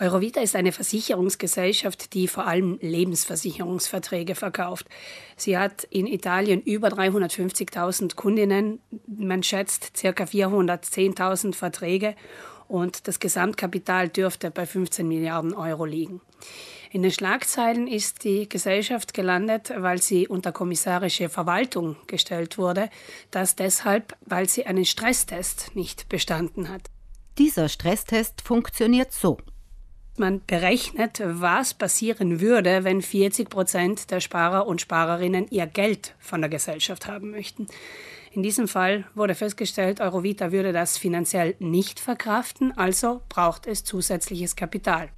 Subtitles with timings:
[0.00, 4.86] Eurovita ist eine Versicherungsgesellschaft, die vor allem Lebensversicherungsverträge verkauft.
[5.36, 10.10] Sie hat in Italien über 350.000 Kundinnen, man schätzt ca.
[10.10, 12.14] 410.000 Verträge
[12.68, 16.20] und das Gesamtkapital dürfte bei 15 Milliarden Euro liegen.
[16.90, 22.88] In den Schlagzeilen ist die Gesellschaft gelandet, weil sie unter kommissarische Verwaltung gestellt wurde,
[23.32, 26.82] das deshalb, weil sie einen Stresstest nicht bestanden hat.
[27.36, 29.38] Dieser Stresstest funktioniert so.
[30.18, 36.40] Man berechnet, was passieren würde, wenn 40 Prozent der Sparer und Sparerinnen ihr Geld von
[36.40, 37.66] der Gesellschaft haben möchten.
[38.32, 44.56] In diesem Fall wurde festgestellt, Eurovita würde das finanziell nicht verkraften, also braucht es zusätzliches
[44.56, 45.08] Kapital.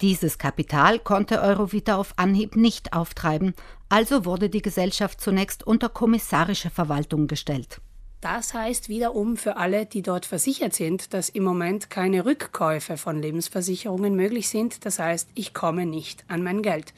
[0.00, 3.54] Dieses Kapital konnte Eurovita auf Anhieb nicht auftreiben,
[3.88, 7.80] also wurde die Gesellschaft zunächst unter kommissarische Verwaltung gestellt.
[8.28, 13.22] Das heißt wiederum für alle, die dort versichert sind, dass im Moment keine Rückkäufe von
[13.22, 14.84] Lebensversicherungen möglich sind.
[14.84, 16.92] Das heißt, ich komme nicht an mein Geld.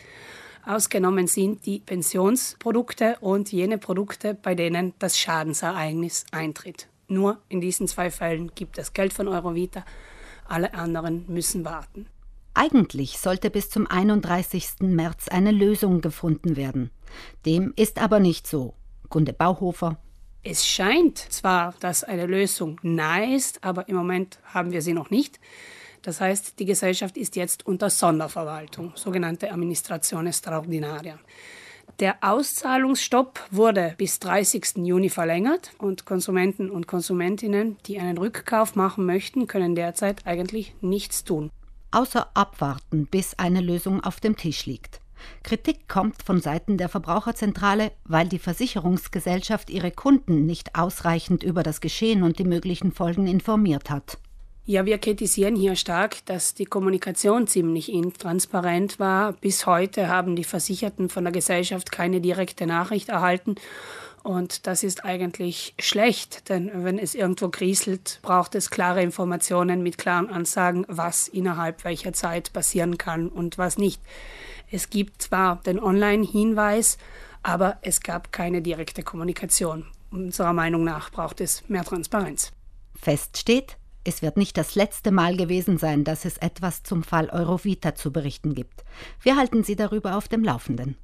[0.65, 6.89] Ausgenommen sind die Pensionsprodukte und jene Produkte, bei denen das Schadensereignis eintritt.
[7.09, 9.85] Nur in diesen zwei Fällen gibt es Geld von Eurovita,
[10.49, 12.07] alle anderen müssen warten.
[12.55, 14.81] Eigentlich sollte bis zum 31.
[14.81, 16.91] März eine Lösung gefunden werden.
[17.45, 18.73] Dem ist aber nicht so.
[19.11, 19.99] Gunde Bauhofer,
[20.43, 25.11] es scheint zwar, dass eine Lösung nahe ist, aber im Moment haben wir sie noch
[25.11, 25.41] nicht.
[26.03, 31.19] Das heißt, die Gesellschaft ist jetzt unter Sonderverwaltung, sogenannte Administrazione Straordinaria.
[32.01, 34.77] Der Auszahlungsstopp wurde bis 30.
[34.77, 41.25] Juni verlängert und Konsumenten und Konsumentinnen, die einen Rückkauf machen möchten, können derzeit eigentlich nichts
[41.25, 41.51] tun.
[41.91, 45.01] Außer abwarten, bis eine Lösung auf dem Tisch liegt.
[45.43, 51.81] Kritik kommt von Seiten der Verbraucherzentrale, weil die Versicherungsgesellschaft ihre Kunden nicht ausreichend über das
[51.81, 54.19] Geschehen und die möglichen Folgen informiert hat.
[54.71, 59.33] Ja, wir kritisieren hier stark, dass die Kommunikation ziemlich intransparent war.
[59.33, 63.55] Bis heute haben die Versicherten von der Gesellschaft keine direkte Nachricht erhalten.
[64.23, 69.97] Und das ist eigentlich schlecht, denn wenn es irgendwo kriselt, braucht es klare Informationen mit
[69.97, 74.03] klaren Ansagen, was innerhalb welcher Zeit passieren kann und was nicht.
[74.71, 76.99] Es gibt zwar den Online-Hinweis,
[77.43, 79.87] aber es gab keine direkte Kommunikation.
[80.11, 82.53] Unserer Meinung nach braucht es mehr Transparenz.
[82.95, 83.79] Fest steht,
[84.09, 88.11] es wird nicht das letzte Mal gewesen sein, dass es etwas zum Fall Eurovita zu
[88.11, 88.85] berichten gibt.
[89.23, 90.97] Wir halten Sie darüber auf dem Laufenden.